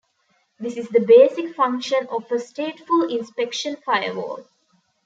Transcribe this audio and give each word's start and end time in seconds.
This 0.59 0.77
is 0.77 0.89
the 0.89 0.99
basic 0.99 1.53
function 1.55 2.07
of 2.09 2.23
a 2.31 2.37
stateful 2.39 3.07
inspection 3.15 3.75
firewall. 3.85 4.47